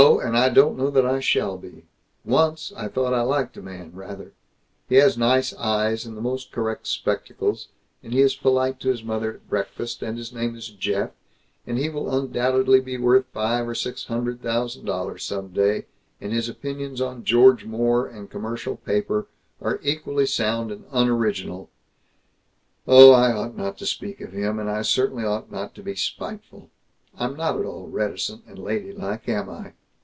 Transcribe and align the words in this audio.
And 0.23 0.35
I 0.35 0.49
don't 0.49 0.77
know 0.79 0.89
that 0.89 1.05
I 1.05 1.19
shall 1.19 1.59
be. 1.59 1.85
Once, 2.25 2.73
I 2.75 2.87
thought 2.87 3.13
I 3.13 3.21
liked 3.21 3.55
a 3.57 3.61
man, 3.61 3.91
rather. 3.93 4.33
He 4.89 4.95
has 4.95 5.15
nice 5.15 5.53
eyes 5.53 6.07
and 6.07 6.17
the 6.17 6.21
most 6.21 6.51
correct 6.51 6.87
spectacles, 6.87 7.67
and 8.01 8.11
he 8.11 8.21
is 8.21 8.33
polite 8.35 8.79
to 8.79 8.89
his 8.89 9.03
mother 9.03 9.35
at 9.35 9.47
breakfast, 9.49 10.01
and 10.01 10.17
his 10.17 10.33
name 10.33 10.55
is 10.55 10.69
Jeff, 10.69 11.11
and 11.67 11.77
he 11.77 11.87
will 11.89 12.15
undoubtedly 12.17 12.79
be 12.79 12.97
worth 12.97 13.25
five 13.31 13.67
or 13.67 13.75
six 13.75 14.05
hundred 14.05 14.41
thousand 14.41 14.85
dollars, 14.85 15.23
some 15.23 15.49
day, 15.49 15.85
and 16.19 16.33
his 16.33 16.49
opinions 16.49 16.99
on 16.99 17.23
George 17.23 17.65
Moore 17.65 18.07
and 18.07 18.31
commercial 18.31 18.77
paper 18.77 19.27
are 19.61 19.79
equally 19.83 20.25
sound 20.25 20.71
and 20.71 20.85
unoriginal 20.91 21.69
Oh, 22.87 23.11
I 23.11 23.31
ought 23.33 23.55
not 23.55 23.77
to 23.79 23.85
speak 23.85 24.19
of 24.21 24.31
him, 24.33 24.57
and 24.57 24.69
I 24.69 24.81
certainly 24.81 25.23
ought 25.25 25.51
not 25.51 25.75
to 25.75 25.83
be 25.83 25.95
spiteful. 25.95 26.71
I'm 27.19 27.37
not 27.37 27.59
at 27.59 27.65
all 27.65 27.87
reticent 27.87 28.45
and 28.47 28.57
ladylike, 28.57 29.29
am 29.29 29.47
I! 29.47 29.73